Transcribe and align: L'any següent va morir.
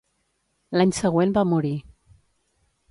L'any 0.79 0.95
següent 1.01 1.37
va 1.39 1.45
morir. 1.53 1.75